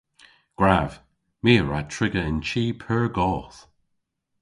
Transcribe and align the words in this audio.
Gwrav! 0.57 0.91
My 1.43 1.53
a 1.61 1.63
wra 1.63 1.79
triga 1.93 2.21
yn 2.29 2.39
chi 2.49 2.63
pur 2.81 3.05
goth. 3.17 3.59